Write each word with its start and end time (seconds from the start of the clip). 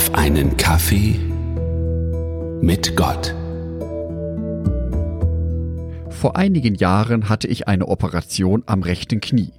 auf 0.00 0.14
einen 0.14 0.56
Kaffee 0.56 1.14
mit 2.62 2.96
Gott. 2.96 3.34
Vor 6.08 6.36
einigen 6.36 6.74
Jahren 6.74 7.28
hatte 7.28 7.48
ich 7.48 7.68
eine 7.68 7.86
Operation 7.86 8.62
am 8.64 8.82
rechten 8.82 9.20
Knie. 9.20 9.52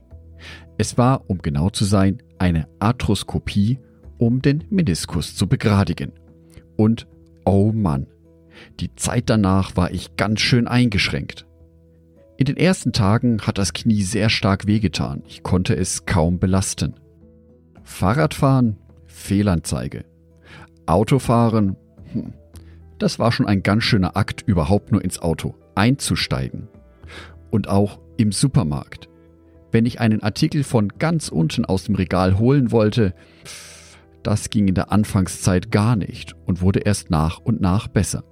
Es 0.80 0.98
war, 0.98 1.30
um 1.30 1.44
genau 1.44 1.70
zu 1.70 1.86
sein, 1.86 2.24
eine 2.40 2.68
Arthroskopie, 2.80 3.78
um 4.18 4.42
den 4.42 4.64
Meniskus 4.72 5.36
zu 5.36 5.46
begradigen. 5.46 6.12
Und 6.76 7.08
oh 7.46 7.72
Mann, 7.72 8.08
die 8.80 8.96
Zeit 8.96 9.30
danach 9.30 9.76
war 9.76 9.92
ich 9.92 10.16
ganz 10.16 10.42
schön 10.42 10.68
eingeschränkt. 10.68 11.46
In 12.38 12.46
den 12.46 12.58
ersten 12.58 12.94
Tagen 12.94 13.42
hat 13.42 13.60
das 13.60 13.74
Knie 13.74 14.02
sehr 14.02 14.30
stark 14.30 14.66
wehgetan. 14.66 15.22
Ich 15.28 15.44
konnte 15.44 15.76
es 15.76 16.08
kaum 16.08 16.40
belasten. 16.40 16.96
Fahrradfahren, 17.84 18.78
Fehlanzeige. 19.06 20.06
Autofahren, 20.86 21.76
hm, 22.12 22.34
das 23.00 23.20
war 23.20 23.32
schon 23.32 23.48
ein 23.48 23.64
ganz 23.64 23.84
schöner 23.84 24.16
Akt, 24.16 24.44
überhaupt 24.46 24.92
nur 24.92 25.04
ins 25.04 25.20
Auto 25.20 25.56
einzusteigen. 25.76 26.68
Und 27.50 27.68
auch 27.68 28.00
im 28.18 28.32
Supermarkt. 28.32 29.10
Wenn 29.72 29.86
ich 29.86 30.00
einen 30.00 30.22
Artikel 30.22 30.64
von 30.64 30.90
ganz 31.00 31.30
unten 31.30 31.66
aus 31.66 31.86
dem 31.86 31.96
Regal 31.96 32.38
holen 32.38 32.72
wollte, 32.72 33.14
das 34.24 34.50
ging 34.50 34.68
in 34.68 34.76
der 34.76 34.92
Anfangszeit 34.92 35.72
gar 35.72 35.96
nicht 35.96 36.36
und 36.46 36.62
wurde 36.62 36.80
erst 36.80 37.10
nach 37.10 37.40
und 37.40 37.62
nach 37.62 37.88
besser. 37.88 38.24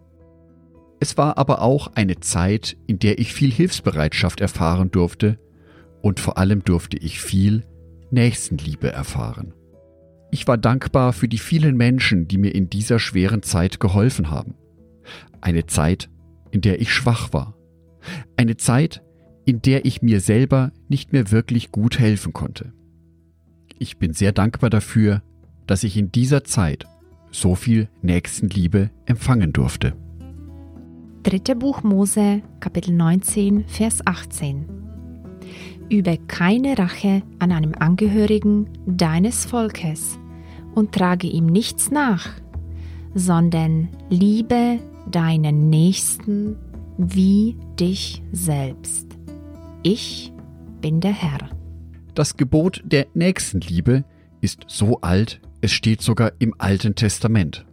Es 1.00 1.18
war 1.18 1.38
aber 1.38 1.62
auch 1.62 1.92
eine 1.96 2.20
Zeit, 2.20 2.78
in 2.86 3.00
der 3.00 3.20
ich 3.20 3.34
viel 3.34 3.52
Hilfsbereitschaft 3.52 4.42
erfahren 4.42 4.92
durfte 4.92 5.40
und 6.02 6.20
vor 6.20 6.38
allem 6.38 6.64
durfte 6.64 6.98
ich 6.98 7.22
viel 7.22 7.64
Nächstenliebe 8.12 8.92
erfahren. 8.92 9.54
Ich 10.32 10.48
war 10.48 10.58
dankbar 10.58 11.14
für 11.14 11.28
die 11.28 11.40
vielen 11.40 11.76
Menschen, 11.76 12.28
die 12.28 12.38
mir 12.38 12.54
in 12.54 12.70
dieser 12.70 13.00
schweren 13.00 13.42
Zeit 13.42 13.80
geholfen 13.80 14.30
haben. 14.30 14.56
Eine 15.42 15.66
Zeit, 15.66 16.10
in 16.52 16.62
der 16.62 16.82
ich 16.82 16.94
schwach 16.94 17.34
war. 17.34 17.56
Eine 18.38 18.58
Zeit, 18.58 19.02
in 19.46 19.62
der 19.62 19.86
ich 19.86 20.02
mir 20.02 20.22
selber 20.22 20.72
nicht 20.88 21.14
mehr 21.14 21.32
wirklich 21.32 21.72
gut 21.72 22.00
helfen 22.00 22.34
konnte. 22.34 22.74
Ich 23.80 23.98
bin 23.98 24.14
sehr 24.14 24.32
dankbar 24.32 24.70
dafür, 24.70 25.24
dass 25.66 25.84
ich 25.84 25.98
in 25.98 26.12
dieser 26.12 26.44
Zeit 26.44 26.86
so 27.32 27.56
viel 27.56 27.90
Nächstenliebe 28.02 28.92
empfangen 29.06 29.54
durfte. 29.54 29.96
Dritte 31.24 31.56
Buch 31.56 31.84
Mose, 31.84 32.42
Kapitel 32.60 32.94
19, 32.94 33.66
Vers 33.68 34.06
18. 34.06 34.66
Übe 35.90 36.18
keine 36.28 36.78
Rache 36.78 37.24
an 37.40 37.52
einem 37.52 37.74
Angehörigen 37.74 38.70
deines 38.86 39.46
Volkes 39.46 40.20
und 40.76 40.92
trage 40.94 41.28
ihm 41.28 41.46
nichts 41.46 41.92
nach, 41.92 42.30
sondern 43.14 43.90
liebe 44.10 44.80
deinen 45.10 45.70
Nächsten 45.70 46.56
wie 46.98 47.58
dich 47.80 48.22
selbst. 48.32 49.08
Ich 49.84 50.34
bin 50.82 51.00
der 51.00 51.14
Herr. 51.14 51.50
Das 52.16 52.36
Gebot 52.36 52.82
der 52.84 53.08
Nächstenliebe 53.14 54.04
ist 54.42 54.66
so 54.68 55.00
alt, 55.02 55.42
es 55.62 55.72
steht 55.72 56.02
sogar 56.02 56.34
im 56.40 56.54
Alten 56.58 56.96
Testament. 56.96 57.66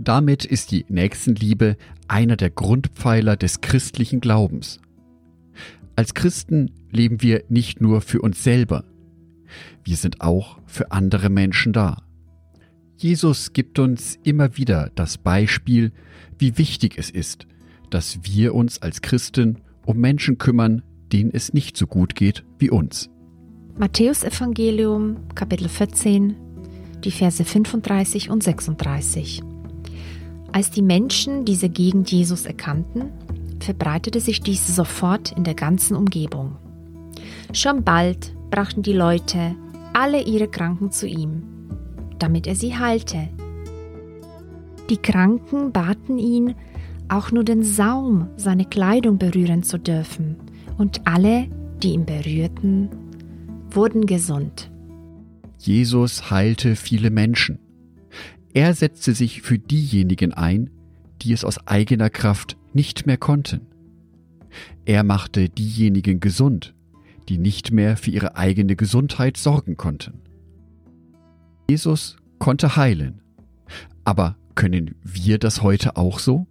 Damit 0.00 0.44
ist 0.44 0.70
die 0.70 0.86
Nächstenliebe 0.88 1.76
einer 2.08 2.36
der 2.36 2.50
Grundpfeiler 2.50 3.36
des 3.36 3.60
christlichen 3.60 4.20
Glaubens. 4.20 4.80
Als 5.96 6.14
Christen 6.14 6.70
leben 6.90 7.20
wir 7.20 7.44
nicht 7.48 7.80
nur 7.80 8.00
für 8.00 8.22
uns 8.22 8.42
selber, 8.42 8.84
wir 9.84 9.96
sind 9.96 10.20
auch 10.20 10.58
für 10.66 10.92
andere 10.92 11.30
Menschen 11.30 11.72
da. 11.72 12.02
Jesus 12.96 13.52
gibt 13.52 13.78
uns 13.78 14.18
immer 14.24 14.56
wieder 14.56 14.90
das 14.94 15.16
Beispiel, 15.18 15.92
wie 16.38 16.58
wichtig 16.58 16.98
es 16.98 17.10
ist, 17.10 17.46
dass 17.88 18.20
wir 18.22 18.54
uns 18.54 18.82
als 18.82 19.00
Christen 19.00 19.58
um 19.86 19.96
Menschen 19.96 20.38
kümmern, 20.38 20.82
denen 21.12 21.30
es 21.32 21.52
nicht 21.52 21.76
so 21.76 21.86
gut 21.86 22.14
geht 22.14 22.44
wie 22.58 22.70
uns. 22.70 23.08
Matthäus 23.78 24.22
Evangelium 24.22 25.16
Kapitel 25.34 25.68
14 25.68 26.36
die 27.04 27.10
Verse 27.10 27.44
35 27.44 28.30
und 28.30 28.42
36. 28.42 29.42
Als 30.52 30.70
die 30.70 30.82
Menschen 30.82 31.44
diese 31.44 31.68
Gegend 31.68 32.10
Jesus 32.10 32.44
erkannten, 32.44 33.10
verbreitete 33.60 34.20
sich 34.20 34.40
dies 34.40 34.74
sofort 34.74 35.32
in 35.32 35.44
der 35.44 35.54
ganzen 35.54 35.96
Umgebung. 35.96 36.56
Schon 37.52 37.84
bald 37.84 38.34
brachten 38.50 38.82
die 38.82 38.92
Leute 38.92 39.54
alle 39.92 40.22
ihre 40.22 40.48
Kranken 40.48 40.90
zu 40.90 41.06
ihm, 41.06 41.42
damit 42.18 42.46
er 42.46 42.54
sie 42.54 42.76
heilte. 42.76 43.28
Die 44.88 44.96
Kranken 44.96 45.72
baten 45.72 46.18
ihn, 46.18 46.54
auch 47.08 47.32
nur 47.32 47.44
den 47.44 47.62
Saum 47.62 48.28
seiner 48.36 48.64
Kleidung 48.64 49.18
berühren 49.18 49.62
zu 49.62 49.78
dürfen, 49.78 50.36
und 50.78 51.06
alle, 51.06 51.48
die 51.82 51.92
ihn 51.92 52.06
berührten, 52.06 52.88
wurden 53.70 54.06
gesund. 54.06 54.70
Jesus 55.58 56.30
heilte 56.30 56.76
viele 56.76 57.10
Menschen. 57.10 57.58
Er 58.54 58.74
setzte 58.74 59.14
sich 59.14 59.42
für 59.42 59.58
diejenigen 59.58 60.32
ein, 60.32 60.70
die 61.22 61.32
es 61.32 61.44
aus 61.44 61.66
eigener 61.66 62.10
Kraft 62.10 62.56
nicht 62.72 63.06
mehr 63.06 63.18
konnten. 63.18 63.66
Er 64.84 65.04
machte 65.04 65.48
diejenigen 65.48 66.18
gesund, 66.20 66.74
die 67.30 67.38
nicht 67.38 67.70
mehr 67.70 67.96
für 67.96 68.10
ihre 68.10 68.36
eigene 68.36 68.74
Gesundheit 68.74 69.36
sorgen 69.36 69.76
konnten. 69.76 70.20
Jesus 71.70 72.16
konnte 72.40 72.74
heilen. 72.74 73.22
Aber 74.04 74.36
können 74.56 74.96
wir 75.04 75.38
das 75.38 75.62
heute 75.62 75.96
auch 75.96 76.18
so? 76.18 76.48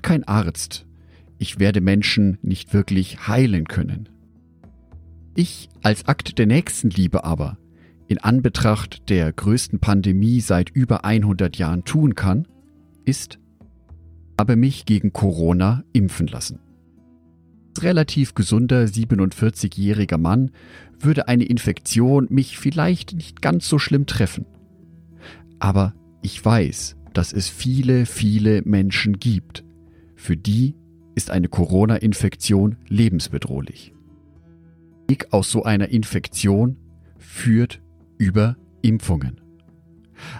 Kein 0.00 0.22
Arzt. 0.22 0.86
Ich 1.38 1.58
werde 1.58 1.80
Menschen 1.80 2.38
nicht 2.40 2.72
wirklich 2.72 3.26
heilen 3.26 3.66
können. 3.66 4.08
Ich 5.34 5.68
als 5.82 6.06
Akt 6.06 6.38
der 6.38 6.46
Nächstenliebe 6.46 7.24
aber 7.24 7.58
in 8.06 8.18
Anbetracht 8.18 9.10
der 9.10 9.32
größten 9.32 9.80
Pandemie 9.80 10.40
seit 10.40 10.70
über 10.70 11.04
100 11.04 11.56
Jahren 11.56 11.84
tun 11.84 12.14
kann, 12.14 12.46
ist, 13.04 13.40
habe 14.38 14.54
mich 14.54 14.86
gegen 14.86 15.12
Corona 15.12 15.82
impfen 15.92 16.28
lassen. 16.28 16.60
Relativ 17.82 18.34
gesunder 18.34 18.84
47-jähriger 18.84 20.18
Mann 20.18 20.50
würde 20.98 21.28
eine 21.28 21.44
Infektion 21.44 22.26
mich 22.30 22.58
vielleicht 22.58 23.14
nicht 23.14 23.42
ganz 23.42 23.68
so 23.68 23.78
schlimm 23.78 24.06
treffen. 24.06 24.46
Aber 25.58 25.94
ich 26.22 26.44
weiß, 26.44 26.96
dass 27.12 27.32
es 27.32 27.48
viele, 27.48 28.06
viele 28.06 28.62
Menschen 28.62 29.18
gibt, 29.18 29.64
für 30.16 30.36
die 30.36 30.74
ist 31.14 31.30
eine 31.30 31.48
Corona-Infektion 31.48 32.76
lebensbedrohlich. 32.88 33.92
Weg 35.08 35.32
aus 35.32 35.50
so 35.50 35.64
einer 35.64 35.88
Infektion 35.88 36.76
führt 37.18 37.80
über 38.18 38.56
Impfungen. 38.82 39.40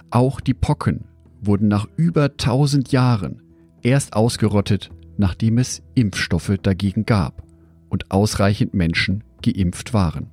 Auch 0.09 0.39
die 0.41 0.53
Pocken 0.53 1.05
wurden 1.41 1.67
nach 1.67 1.87
über 1.97 2.25
1000 2.25 2.91
Jahren 2.91 3.41
erst 3.81 4.13
ausgerottet, 4.13 4.91
nachdem 5.19 5.57
es 5.57 5.83
Impfstoffe 5.95 6.53
dagegen 6.63 7.05
gab 7.05 7.43
und 7.89 8.09
ausreichend 8.09 8.73
Menschen 8.73 9.25
geimpft 9.43 9.93
waren. 9.93 10.31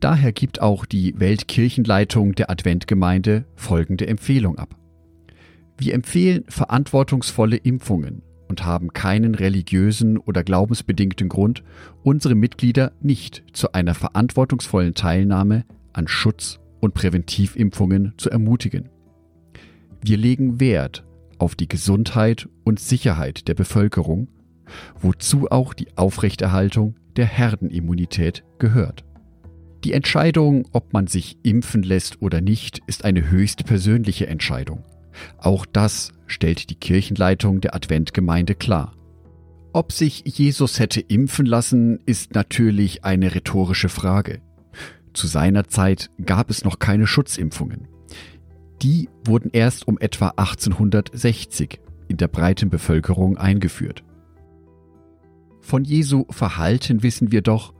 Daher 0.00 0.32
gibt 0.32 0.60
auch 0.60 0.86
die 0.86 1.14
Weltkirchenleitung 1.20 2.34
der 2.34 2.50
Adventgemeinde 2.50 3.44
folgende 3.54 4.06
Empfehlung 4.06 4.58
ab. 4.58 4.74
Wir 5.76 5.92
empfehlen 5.92 6.44
verantwortungsvolle 6.48 7.56
Impfungen 7.56 8.22
und 8.48 8.64
haben 8.64 8.92
keinen 8.94 9.34
religiösen 9.34 10.16
oder 10.16 10.44
glaubensbedingten 10.44 11.28
Grund, 11.28 11.62
unsere 12.02 12.34
Mitglieder 12.34 12.92
nicht 13.02 13.44
zu 13.52 13.72
einer 13.72 13.94
verantwortungsvollen 13.94 14.94
Teilnahme 14.94 15.64
an 15.92 16.08
Schutz- 16.08 16.58
und 16.80 16.94
Präventivimpfungen 16.94 18.14
zu 18.16 18.30
ermutigen. 18.30 18.88
Wir 20.02 20.16
legen 20.16 20.58
Wert 20.60 21.04
auf 21.40 21.54
die 21.54 21.68
Gesundheit 21.68 22.48
und 22.64 22.80
Sicherheit 22.80 23.48
der 23.48 23.54
Bevölkerung, 23.54 24.28
wozu 25.00 25.50
auch 25.50 25.74
die 25.74 25.96
Aufrechterhaltung 25.96 26.96
der 27.16 27.26
Herdenimmunität 27.26 28.44
gehört. 28.58 29.04
Die 29.84 29.92
Entscheidung, 29.92 30.66
ob 30.72 30.92
man 30.92 31.06
sich 31.06 31.36
impfen 31.42 31.82
lässt 31.82 32.22
oder 32.22 32.40
nicht, 32.40 32.80
ist 32.86 33.04
eine 33.04 33.30
höchst 33.30 33.66
persönliche 33.66 34.26
Entscheidung. 34.26 34.82
Auch 35.38 35.66
das 35.66 36.12
stellt 36.26 36.70
die 36.70 36.74
Kirchenleitung 36.74 37.60
der 37.60 37.74
Adventgemeinde 37.74 38.54
klar. 38.54 38.94
Ob 39.72 39.92
sich 39.92 40.22
Jesus 40.24 40.78
hätte 40.78 41.00
impfen 41.00 41.46
lassen, 41.46 42.00
ist 42.06 42.34
natürlich 42.34 43.04
eine 43.04 43.34
rhetorische 43.34 43.88
Frage. 43.88 44.40
Zu 45.12 45.26
seiner 45.26 45.68
Zeit 45.68 46.10
gab 46.24 46.48
es 46.50 46.64
noch 46.64 46.78
keine 46.78 47.06
Schutzimpfungen. 47.06 47.88
Die 48.84 49.08
wurden 49.24 49.48
erst 49.50 49.88
um 49.88 49.98
etwa 49.98 50.34
1860 50.36 51.80
in 52.08 52.18
der 52.18 52.28
breiten 52.28 52.68
Bevölkerung 52.68 53.38
eingeführt. 53.38 54.04
Von 55.62 55.84
Jesu 55.84 56.26
Verhalten 56.28 57.02
wissen 57.02 57.32
wir 57.32 57.40
doch, 57.40 57.72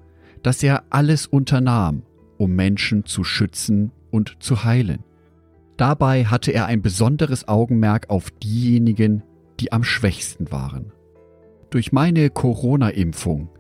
dass 0.42 0.62
er 0.62 0.84
alles 0.88 1.26
unternahm, 1.26 2.04
um 2.38 2.52
Menschen 2.52 3.04
zu 3.04 3.22
schützen 3.22 3.92
und 4.10 4.42
zu 4.42 4.64
heilen. 4.64 5.04
Dabei 5.76 6.24
hatte 6.24 6.52
er 6.52 6.64
ein 6.64 6.80
besonderes 6.80 7.48
Augenmerk 7.48 8.08
auf 8.08 8.30
diejenigen, 8.30 9.22
die 9.60 9.72
am 9.72 9.84
schwächsten 9.84 10.50
waren. 10.52 10.90
Durch 11.68 11.92
meine 11.92 12.30
Corona-Impfung 12.30 13.50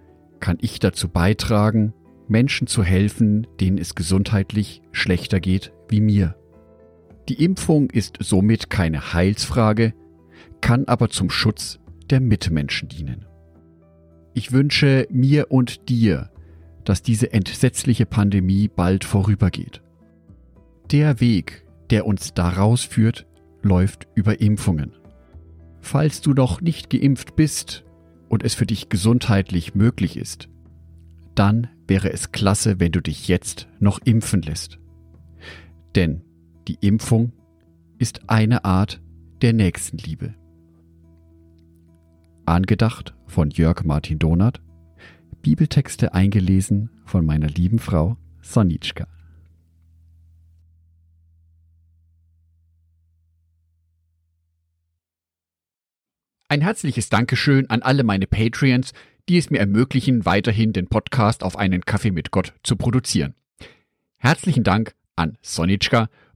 kann 0.40 0.56
ich 0.62 0.78
dazu 0.78 1.08
beitragen, 1.10 1.92
Menschen 2.26 2.68
zu 2.68 2.82
helfen, 2.82 3.46
denen 3.60 3.76
es 3.76 3.94
gesundheitlich 3.94 4.80
schlechter 4.92 5.40
geht 5.40 5.74
wie 5.90 6.00
mir. 6.00 6.36
Die 7.28 7.42
Impfung 7.42 7.90
ist 7.90 8.18
somit 8.20 8.68
keine 8.70 9.14
Heilsfrage, 9.14 9.94
kann 10.60 10.84
aber 10.86 11.08
zum 11.08 11.30
Schutz 11.30 11.78
der 12.10 12.20
Mitmenschen 12.20 12.88
dienen. 12.88 13.26
Ich 14.34 14.52
wünsche 14.52 15.06
mir 15.10 15.50
und 15.50 15.88
dir, 15.88 16.30
dass 16.84 17.02
diese 17.02 17.32
entsetzliche 17.32 18.04
Pandemie 18.04 18.68
bald 18.68 19.04
vorübergeht. 19.04 19.82
Der 20.90 21.20
Weg, 21.20 21.64
der 21.90 22.06
uns 22.06 22.34
daraus 22.34 22.82
führt, 22.82 23.26
läuft 23.62 24.06
über 24.14 24.40
Impfungen. 24.40 24.92
Falls 25.80 26.20
du 26.20 26.32
noch 26.32 26.60
nicht 26.60 26.90
geimpft 26.90 27.36
bist 27.36 27.84
und 28.28 28.42
es 28.42 28.54
für 28.54 28.66
dich 28.66 28.88
gesundheitlich 28.88 29.74
möglich 29.74 30.16
ist, 30.16 30.48
dann 31.34 31.68
wäre 31.86 32.12
es 32.12 32.32
klasse, 32.32 32.80
wenn 32.80 32.92
du 32.92 33.00
dich 33.00 33.28
jetzt 33.28 33.68
noch 33.80 33.98
impfen 34.04 34.42
lässt. 34.42 34.78
Denn 35.94 36.22
die 36.68 36.78
Impfung 36.80 37.32
ist 37.98 38.28
eine 38.28 38.64
Art 38.64 39.02
der 39.42 39.52
Nächstenliebe. 39.52 40.34
Angedacht 42.46 43.14
von 43.26 43.50
Jörg 43.50 43.84
Martin 43.84 44.18
Donath, 44.18 44.62
Bibeltexte 45.42 46.14
eingelesen 46.14 46.90
von 47.04 47.26
meiner 47.26 47.48
lieben 47.48 47.78
Frau 47.78 48.16
Sonitschka. 48.40 49.06
Ein 56.48 56.60
herzliches 56.60 57.08
Dankeschön 57.08 57.68
an 57.68 57.82
alle 57.82 58.04
meine 58.04 58.26
Patreons, 58.26 58.92
die 59.28 59.38
es 59.38 59.50
mir 59.50 59.58
ermöglichen, 59.58 60.24
weiterhin 60.24 60.72
den 60.72 60.86
Podcast 60.86 61.42
auf 61.42 61.56
einen 61.56 61.84
Kaffee 61.84 62.10
mit 62.10 62.30
Gott 62.30 62.54
zu 62.62 62.76
produzieren. 62.76 63.34
Herzlichen 64.16 64.62
Dank 64.62 64.94
an 65.16 65.36
Sonitschka 65.42 66.08